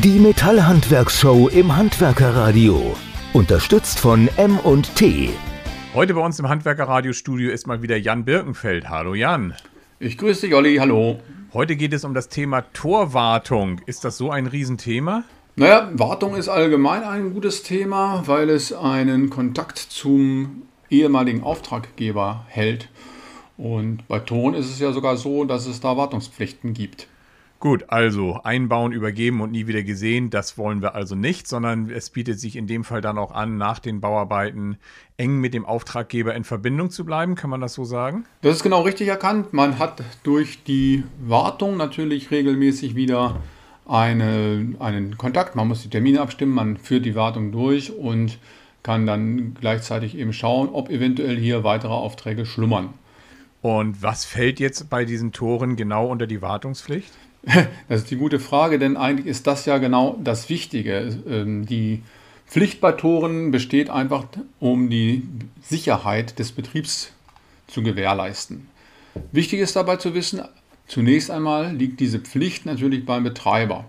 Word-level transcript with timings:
Die 0.00 0.18
Metallhandwerkshow 0.18 1.48
im 1.48 1.76
Handwerkerradio. 1.76 2.96
Unterstützt 3.34 4.00
von 4.00 4.26
M&T. 4.38 5.28
Heute 5.92 6.14
bei 6.14 6.20
uns 6.22 6.38
im 6.38 6.48
Handwerkerradiostudio 6.48 7.50
ist 7.50 7.66
mal 7.66 7.82
wieder 7.82 7.98
Jan 7.98 8.24
Birkenfeld. 8.24 8.88
Hallo 8.88 9.14
Jan. 9.14 9.52
Ich 10.00 10.16
grüße 10.16 10.46
dich, 10.46 10.54
Olli. 10.54 10.76
Hallo. 10.76 11.20
Heute 11.52 11.76
geht 11.76 11.92
es 11.92 12.04
um 12.04 12.14
das 12.14 12.30
Thema 12.30 12.62
Torwartung. 12.72 13.82
Ist 13.84 14.06
das 14.06 14.16
so 14.16 14.30
ein 14.30 14.46
Riesenthema? 14.46 15.24
Naja, 15.56 15.90
Wartung 15.92 16.36
ist 16.36 16.48
allgemein 16.48 17.04
ein 17.04 17.34
gutes 17.34 17.62
Thema, 17.62 18.22
weil 18.24 18.48
es 18.48 18.72
einen 18.72 19.28
Kontakt 19.28 19.76
zum 19.76 20.62
ehemaligen 20.88 21.42
Auftraggeber 21.42 22.46
hält. 22.48 22.88
Und 23.58 24.08
bei 24.08 24.20
Ton 24.20 24.54
ist 24.54 24.70
es 24.70 24.78
ja 24.78 24.90
sogar 24.92 25.18
so, 25.18 25.44
dass 25.44 25.66
es 25.66 25.80
da 25.80 25.98
Wartungspflichten 25.98 26.72
gibt. 26.72 27.08
Gut, 27.62 27.84
also 27.90 28.40
einbauen, 28.42 28.90
übergeben 28.90 29.40
und 29.40 29.52
nie 29.52 29.68
wieder 29.68 29.84
gesehen, 29.84 30.30
das 30.30 30.58
wollen 30.58 30.82
wir 30.82 30.96
also 30.96 31.14
nicht, 31.14 31.46
sondern 31.46 31.88
es 31.90 32.10
bietet 32.10 32.40
sich 32.40 32.56
in 32.56 32.66
dem 32.66 32.82
Fall 32.82 33.00
dann 33.00 33.18
auch 33.18 33.30
an, 33.30 33.56
nach 33.56 33.78
den 33.78 34.00
Bauarbeiten 34.00 34.78
eng 35.16 35.38
mit 35.38 35.54
dem 35.54 35.64
Auftraggeber 35.64 36.34
in 36.34 36.42
Verbindung 36.42 36.90
zu 36.90 37.04
bleiben. 37.04 37.36
Kann 37.36 37.50
man 37.50 37.60
das 37.60 37.74
so 37.74 37.84
sagen? 37.84 38.24
Das 38.40 38.56
ist 38.56 38.64
genau 38.64 38.82
richtig 38.82 39.06
erkannt. 39.06 39.52
Man 39.52 39.78
hat 39.78 40.02
durch 40.24 40.64
die 40.64 41.04
Wartung 41.24 41.76
natürlich 41.76 42.32
regelmäßig 42.32 42.96
wieder 42.96 43.36
eine, 43.86 44.74
einen 44.80 45.16
Kontakt. 45.16 45.54
Man 45.54 45.68
muss 45.68 45.84
die 45.84 45.88
Termine 45.88 46.20
abstimmen, 46.20 46.54
man 46.54 46.78
führt 46.78 47.04
die 47.04 47.14
Wartung 47.14 47.52
durch 47.52 47.96
und 47.96 48.40
kann 48.82 49.06
dann 49.06 49.54
gleichzeitig 49.54 50.18
eben 50.18 50.32
schauen, 50.32 50.68
ob 50.72 50.90
eventuell 50.90 51.36
hier 51.36 51.62
weitere 51.62 51.92
Aufträge 51.92 52.44
schlummern. 52.44 52.88
Und 53.62 54.02
was 54.02 54.24
fällt 54.24 54.60
jetzt 54.60 54.90
bei 54.90 55.04
diesen 55.04 55.32
Toren 55.32 55.76
genau 55.76 56.08
unter 56.08 56.26
die 56.26 56.42
Wartungspflicht? 56.42 57.12
Das 57.88 58.02
ist 58.02 58.10
die 58.10 58.16
gute 58.16 58.38
Frage, 58.38 58.78
denn 58.78 58.96
eigentlich 58.96 59.26
ist 59.26 59.48
das 59.48 59.66
ja 59.66 59.78
genau 59.78 60.16
das 60.22 60.48
Wichtige. 60.48 61.18
Ähm, 61.28 61.66
die 61.66 62.02
Pflicht 62.46 62.80
bei 62.80 62.92
Toren 62.92 63.50
besteht 63.50 63.90
einfach, 63.90 64.26
um 64.60 64.90
die 64.90 65.22
Sicherheit 65.60 66.38
des 66.38 66.52
Betriebs 66.52 67.12
zu 67.66 67.82
gewährleisten. 67.82 68.68
Wichtig 69.32 69.60
ist 69.60 69.74
dabei 69.74 69.96
zu 69.96 70.14
wissen, 70.14 70.42
zunächst 70.86 71.30
einmal 71.30 71.74
liegt 71.74 72.00
diese 72.00 72.20
Pflicht 72.20 72.66
natürlich 72.66 73.04
beim 73.04 73.24
Betreiber. 73.24 73.86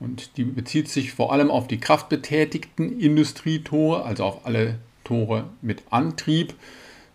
Und 0.00 0.36
die 0.36 0.44
bezieht 0.44 0.88
sich 0.88 1.12
vor 1.12 1.32
allem 1.32 1.50
auf 1.50 1.68
die 1.68 1.78
kraftbetätigten 1.78 2.98
Industrietore, 3.00 4.04
also 4.04 4.24
auf 4.24 4.46
alle 4.46 4.78
Tore 5.04 5.44
mit 5.60 5.82
Antrieb. 5.90 6.54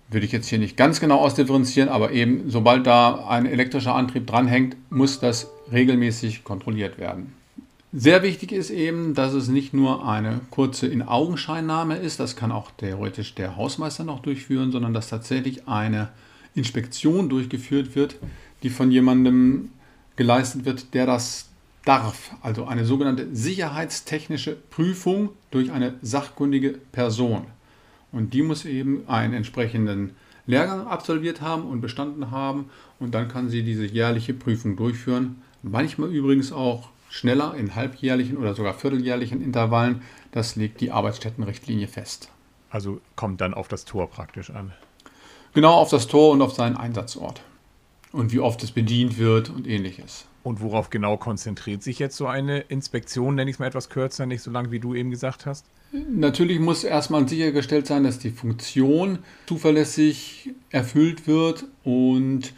Würde 0.09 0.25
ich 0.25 0.31
jetzt 0.31 0.47
hier 0.47 0.59
nicht 0.59 0.77
ganz 0.77 0.99
genau 0.99 1.19
ausdifferenzieren, 1.19 1.89
aber 1.89 2.11
eben 2.11 2.49
sobald 2.49 2.85
da 2.85 3.27
ein 3.27 3.45
elektrischer 3.45 3.95
Antrieb 3.95 4.27
dranhängt, 4.27 4.75
muss 4.89 5.19
das 5.19 5.49
regelmäßig 5.71 6.43
kontrolliert 6.43 6.97
werden. 6.97 7.33
Sehr 7.95 8.23
wichtig 8.23 8.51
ist 8.51 8.71
eben, 8.71 9.13
dass 9.13 9.33
es 9.33 9.49
nicht 9.49 9.73
nur 9.73 10.07
eine 10.07 10.41
kurze 10.49 10.87
In-Augenscheinnahme 10.87 11.97
ist, 11.97 12.19
das 12.19 12.35
kann 12.35 12.51
auch 12.51 12.71
theoretisch 12.71 13.35
der 13.35 13.55
Hausmeister 13.55 14.03
noch 14.03 14.19
durchführen, 14.19 14.71
sondern 14.71 14.95
dass 14.95 15.09
tatsächlich 15.09 15.67
eine 15.67 16.09
Inspektion 16.55 17.29
durchgeführt 17.29 17.95
wird, 17.95 18.15
die 18.63 18.71
von 18.71 18.91
jemandem 18.91 19.69
geleistet 20.15 20.65
wird, 20.65 20.93
der 20.95 21.05
das 21.05 21.49
darf. 21.85 22.31
Also 22.41 22.65
eine 22.65 22.85
sogenannte 22.85 23.27
sicherheitstechnische 23.33 24.55
Prüfung 24.55 25.29
durch 25.51 25.71
eine 25.71 25.93
sachkundige 26.01 26.69
Person. 26.91 27.45
Und 28.13 28.33
die 28.33 28.43
muss 28.43 28.63
eben 28.63 29.03
einen 29.09 29.33
entsprechenden 29.33 30.15
Lehrgang 30.45 30.87
absolviert 30.87 31.41
haben 31.41 31.63
und 31.63 31.81
bestanden 31.81 32.31
haben 32.31 32.69
und 32.99 33.13
dann 33.13 33.27
kann 33.27 33.49
sie 33.49 33.63
diese 33.63 33.85
jährliche 33.85 34.33
Prüfung 34.33 34.75
durchführen. 34.75 35.41
Manchmal 35.61 36.09
übrigens 36.09 36.53
auch 36.53 36.89
schneller 37.09 37.55
in 37.55 37.75
halbjährlichen 37.75 38.37
oder 38.37 38.53
sogar 38.53 38.73
vierteljährlichen 38.73 39.41
Intervallen. 39.41 40.01
Das 40.31 40.55
legt 40.55 40.81
die 40.81 40.91
Arbeitsstättenrichtlinie 40.91 41.87
fest. 41.87 42.29
Also 42.69 43.01
kommt 43.15 43.39
dann 43.41 43.53
auf 43.53 43.67
das 43.67 43.85
Tor 43.85 44.09
praktisch 44.09 44.49
an. 44.49 44.73
Genau 45.53 45.73
auf 45.73 45.89
das 45.89 46.07
Tor 46.07 46.31
und 46.31 46.41
auf 46.41 46.53
seinen 46.53 46.75
Einsatzort. 46.75 47.41
Und 48.13 48.31
wie 48.31 48.39
oft 48.39 48.63
es 48.63 48.71
bedient 48.71 49.17
wird 49.17 49.49
und 49.49 49.67
ähnliches. 49.67 50.25
Und 50.43 50.61
worauf 50.61 50.89
genau 50.89 51.17
konzentriert 51.17 51.83
sich 51.83 51.99
jetzt 51.99 52.15
so 52.15 52.27
eine 52.27 52.59
Inspektion, 52.59 53.35
nenne 53.35 53.49
ich 53.49 53.55
es 53.55 53.59
mal 53.59 53.65
etwas 53.65 53.89
kürzer, 53.89 54.25
nicht 54.25 54.41
so 54.41 54.51
lang 54.51 54.71
wie 54.71 54.79
du 54.79 54.93
eben 54.93 55.09
gesagt 55.09 55.45
hast? 55.45 55.65
Natürlich 56.09 56.59
muss 56.59 56.83
erstmal 56.83 57.27
sichergestellt 57.27 57.87
sein, 57.87 58.03
dass 58.03 58.19
die 58.19 58.31
Funktion 58.31 59.19
zuverlässig 59.47 60.51
erfüllt 60.69 61.27
wird 61.27 61.65
und 61.83 62.53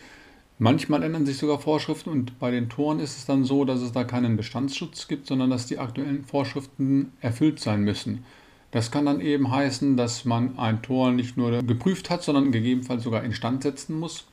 manchmal 0.57 1.03
ändern 1.03 1.25
sich 1.25 1.38
sogar 1.38 1.59
Vorschriften 1.59 2.09
und 2.09 2.39
bei 2.39 2.51
den 2.51 2.69
Toren 2.69 2.99
ist 2.99 3.17
es 3.17 3.25
dann 3.25 3.43
so, 3.43 3.66
dass 3.66 3.81
es 3.81 3.91
da 3.91 4.03
keinen 4.03 4.37
Bestandsschutz 4.37 5.07
gibt, 5.07 5.27
sondern 5.27 5.49
dass 5.49 5.67
die 5.67 5.79
aktuellen 5.79 6.25
Vorschriften 6.25 7.11
erfüllt 7.22 7.59
sein 7.59 7.81
müssen. 7.81 8.25
Das 8.72 8.91
kann 8.91 9.05
dann 9.05 9.22
eben 9.22 9.51
heißen, 9.51 9.95
dass 9.95 10.25
man 10.25 10.57
ein 10.57 10.81
Tor 10.81 11.11
nicht 11.11 11.37
nur 11.37 11.61
geprüft 11.63 12.09
hat, 12.09 12.23
sondern 12.23 12.51
gegebenenfalls 12.51 13.03
sogar 13.03 13.23
instand 13.23 13.63
setzen 13.63 13.99
muss. 13.99 14.25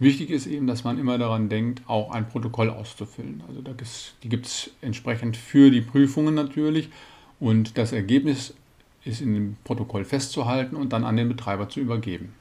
Wichtig 0.00 0.30
ist 0.30 0.46
eben, 0.46 0.66
dass 0.66 0.82
man 0.82 0.98
immer 0.98 1.18
daran 1.18 1.50
denkt, 1.50 1.82
auch 1.86 2.10
ein 2.10 2.26
Protokoll 2.26 2.70
auszufüllen. 2.70 3.42
Also 3.46 3.60
da 3.60 3.72
gibt's, 3.72 4.14
die 4.22 4.30
gibt 4.30 4.46
es 4.46 4.70
entsprechend 4.80 5.36
für 5.36 5.70
die 5.70 5.82
Prüfungen 5.82 6.34
natürlich 6.34 6.88
und 7.38 7.76
das 7.76 7.92
Ergebnis 7.92 8.54
ist 9.04 9.20
in 9.20 9.34
dem 9.34 9.56
Protokoll 9.62 10.06
festzuhalten 10.06 10.74
und 10.74 10.94
dann 10.94 11.04
an 11.04 11.18
den 11.18 11.28
Betreiber 11.28 11.68
zu 11.68 11.80
übergeben. 11.80 12.32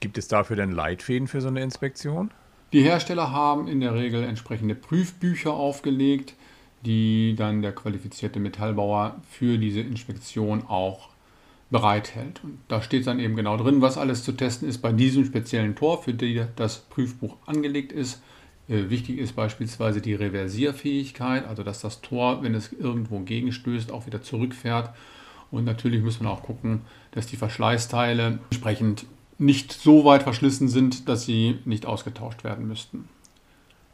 Gibt 0.00 0.18
es 0.18 0.28
dafür 0.28 0.56
denn 0.56 0.72
Leitfäden 0.72 1.26
für 1.26 1.40
so 1.40 1.48
eine 1.48 1.62
Inspektion? 1.62 2.30
Die 2.74 2.82
Hersteller 2.82 3.32
haben 3.32 3.66
in 3.66 3.80
der 3.80 3.94
Regel 3.94 4.22
entsprechende 4.22 4.74
Prüfbücher 4.74 5.54
aufgelegt, 5.54 6.34
die 6.84 7.34
dann 7.34 7.62
der 7.62 7.72
qualifizierte 7.72 8.40
Metallbauer 8.40 9.16
für 9.28 9.56
diese 9.56 9.80
Inspektion 9.80 10.64
auch 10.66 11.08
bereithält. 11.70 12.40
Und 12.42 12.58
da 12.68 12.82
steht 12.82 13.06
dann 13.06 13.20
eben 13.20 13.36
genau 13.36 13.56
drin, 13.56 13.80
was 13.80 13.96
alles 13.96 14.24
zu 14.24 14.32
testen 14.32 14.68
ist 14.68 14.78
bei 14.78 14.92
diesem 14.92 15.24
speziellen 15.24 15.76
Tor, 15.76 16.02
für 16.02 16.12
die 16.12 16.44
das 16.56 16.80
Prüfbuch 16.80 17.36
angelegt 17.46 17.92
ist. 17.92 18.22
Äh, 18.68 18.90
wichtig 18.90 19.18
ist 19.18 19.36
beispielsweise 19.36 20.00
die 20.00 20.14
Reversierfähigkeit, 20.14 21.46
also 21.46 21.62
dass 21.62 21.80
das 21.80 22.00
Tor, 22.00 22.42
wenn 22.42 22.54
es 22.54 22.72
irgendwo 22.72 23.20
gegenstößt, 23.20 23.92
auch 23.92 24.06
wieder 24.06 24.22
zurückfährt. 24.22 24.90
Und 25.50 25.64
natürlich 25.64 26.02
muss 26.02 26.20
man 26.20 26.30
auch 26.30 26.42
gucken, 26.42 26.82
dass 27.12 27.26
die 27.26 27.36
Verschleißteile 27.36 28.38
entsprechend 28.50 29.06
nicht 29.38 29.72
so 29.72 30.04
weit 30.04 30.22
verschlissen 30.22 30.68
sind, 30.68 31.08
dass 31.08 31.24
sie 31.24 31.58
nicht 31.64 31.86
ausgetauscht 31.86 32.44
werden 32.44 32.68
müssten. 32.68 33.08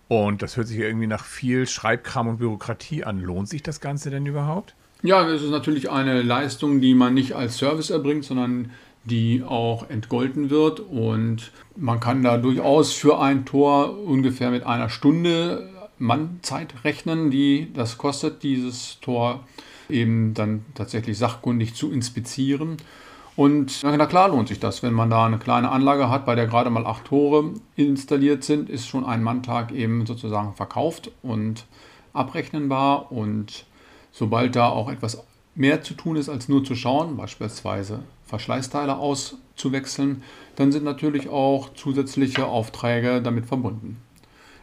Und 0.08 0.43
das 0.43 0.56
hört 0.56 0.69
sich 0.69 0.78
irgendwie 0.78 1.06
nach 1.06 1.25
viel 1.25 1.66
Schreibkram 1.66 2.28
und 2.28 2.38
Bürokratie 2.38 3.04
an. 3.04 3.20
Lohnt 3.20 3.48
sich 3.48 3.62
das 3.62 3.81
Ganze 3.81 4.10
denn 4.10 4.26
überhaupt? 4.26 4.75
Ja, 5.06 5.25
es 5.28 5.41
ist 5.41 5.50
natürlich 5.50 5.89
eine 5.89 6.21
Leistung, 6.21 6.81
die 6.81 6.97
man 6.97 7.15
nicht 7.15 7.37
als 7.37 7.59
Service 7.59 7.91
erbringt, 7.91 8.25
sondern 8.25 8.72
die 9.05 9.44
auch 9.47 9.89
entgolten 9.89 10.50
wird. 10.50 10.81
Und 10.81 11.53
man 11.77 12.00
kann 12.00 12.25
da 12.25 12.39
durchaus 12.39 12.93
für 12.93 13.21
ein 13.21 13.44
Tor 13.44 13.97
ungefähr 14.05 14.50
mit 14.50 14.67
einer 14.67 14.89
Stunde 14.89 15.71
Mannzeit 15.99 16.83
rechnen, 16.83 17.31
die 17.31 17.72
das 17.72 17.99
kostet, 17.99 18.43
dieses 18.43 18.99
Tor 18.99 19.44
eben 19.89 20.34
dann 20.34 20.65
tatsächlich 20.75 21.17
sachkundig 21.17 21.77
zu 21.77 21.93
inspizieren. 21.93 22.77
Und 23.37 23.84
na 23.84 24.06
klar 24.06 24.31
lohnt 24.31 24.49
sich 24.49 24.59
das, 24.59 24.83
wenn 24.83 24.93
man 24.93 25.09
da 25.09 25.25
eine 25.25 25.38
kleine 25.38 25.71
Anlage 25.71 26.11
hat, 26.11 26.27
bei 26.27 26.34
der 26.34 26.49
gerade 26.49 26.71
mal 26.71 26.84
acht 26.84 27.05
Tore 27.05 27.53
installiert 27.77 28.43
sind, 28.43 28.69
ist 28.69 28.88
schon 28.88 29.05
ein 29.05 29.23
Manntag 29.23 29.71
eben 29.71 30.05
sozusagen 30.05 30.55
verkauft 30.55 31.12
und 31.23 31.65
abrechnenbar. 32.12 33.12
Und 33.12 33.67
sobald 34.16 34.56
da 34.56 34.69
auch 34.71 34.91
etwas 34.91 35.22
mehr 35.54 35.82
zu 35.82 35.94
tun 35.94 36.16
ist, 36.16 36.28
als 36.28 36.49
nur 36.49 36.65
zu 36.65 36.75
schauen, 36.75 37.16
beispielsweise 37.16 38.00
Verschleißteile 38.25 38.97
auszuwechseln, 38.97 40.22
dann 40.56 40.72
sind 40.72 40.84
natürlich 40.84 41.28
auch 41.28 41.75
zusätzliche 41.75 42.47
Aufträge 42.47 43.21
damit 43.22 43.47
verbunden. 43.47 43.99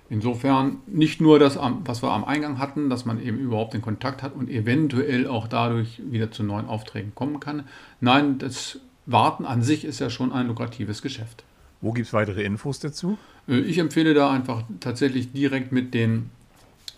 Insofern 0.09 0.77
nicht 0.87 1.21
nur 1.21 1.39
das, 1.39 1.57
was 1.85 2.03
wir 2.03 2.11
am 2.11 2.25
Eingang 2.25 2.57
hatten, 2.57 2.89
dass 2.89 3.05
man 3.05 3.21
eben 3.21 3.37
überhaupt 3.37 3.73
den 3.73 3.81
Kontakt 3.81 4.21
hat 4.21 4.35
und 4.35 4.49
eventuell 4.49 5.27
auch 5.27 5.47
dadurch 5.47 6.01
wieder 6.03 6.31
zu 6.31 6.43
neuen 6.43 6.67
Aufträgen 6.67 7.13
kommen 7.15 7.39
kann. 7.39 7.63
Nein, 8.01 8.37
das 8.37 8.79
Warten 9.05 9.45
an 9.45 9.61
sich 9.61 9.85
ist 9.85 9.99
ja 9.99 10.09
schon 10.09 10.31
ein 10.31 10.47
lukratives 10.47 11.01
Geschäft. 11.01 11.43
Wo 11.81 11.91
gibt 11.91 12.07
es 12.07 12.13
weitere 12.13 12.43
Infos 12.43 12.79
dazu? 12.79 13.17
Äh, 13.47 13.59
ich 13.59 13.77
empfehle 13.77 14.13
da 14.13 14.31
einfach 14.31 14.63
tatsächlich 14.79 15.31
direkt 15.31 15.71
mit 15.71 15.93
den 15.93 16.29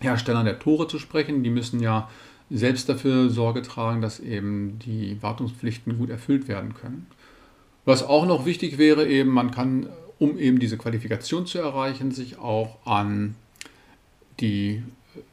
Herstellern 0.00 0.44
der 0.44 0.58
Tore 0.58 0.88
zu 0.88 0.98
sprechen. 0.98 1.42
Die 1.42 1.50
müssen 1.50 1.80
ja 1.80 2.08
selbst 2.50 2.88
dafür 2.88 3.30
Sorge 3.30 3.62
tragen, 3.62 4.00
dass 4.00 4.20
eben 4.20 4.78
die 4.78 5.20
Wartungspflichten 5.20 5.98
gut 5.98 6.10
erfüllt 6.10 6.48
werden 6.48 6.74
können. 6.74 7.06
Was 7.84 8.02
auch 8.02 8.26
noch 8.26 8.46
wichtig 8.46 8.78
wäre, 8.78 9.06
eben, 9.06 9.30
man 9.30 9.50
kann, 9.50 9.88
um 10.18 10.38
eben 10.38 10.58
diese 10.58 10.76
Qualifikation 10.76 11.46
zu 11.46 11.58
erreichen, 11.58 12.10
sich 12.10 12.38
auch 12.38 12.78
an 12.84 13.34
die 14.40 14.82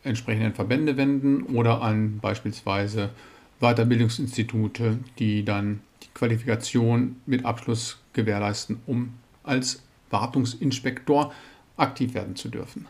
entsprechenden 0.03 0.53
Verbände 0.53 0.97
wenden 0.97 1.43
oder 1.43 1.81
an 1.81 2.19
beispielsweise 2.19 3.09
Weiterbildungsinstitute, 3.59 4.99
die 5.19 5.43
dann 5.43 5.81
die 6.03 6.09
Qualifikation 6.13 7.17
mit 7.25 7.45
Abschluss 7.45 7.99
gewährleisten, 8.13 8.79
um 8.85 9.13
als 9.43 9.83
Wartungsinspektor 10.09 11.33
aktiv 11.77 12.13
werden 12.13 12.35
zu 12.35 12.49
dürfen. 12.49 12.87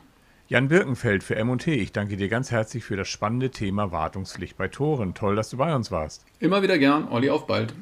Jan 0.50 0.68
Birkenfeld 0.68 1.24
für 1.24 1.38
M&T, 1.38 1.74
ich 1.74 1.94
danke 1.94 2.18
dir 2.18 2.28
ganz 2.28 2.52
herzlich 2.52 2.84
für 2.84 2.98
das 2.98 3.08
spannende 3.08 3.50
Thema 3.50 3.94
Wartungspflicht 3.94 4.58
bei 4.58 4.68
Toren. 4.68 5.14
Toll, 5.14 5.38
dass 5.38 5.50
du 5.50 5.58
bei 5.58 5.74
uns 5.74 5.90
warst. 5.90 6.26
Immer 6.40 6.62
wieder 6.62 6.78
gern. 6.78 7.08
Olli, 7.08 7.30
auf 7.30 7.48
bald. 7.48 7.74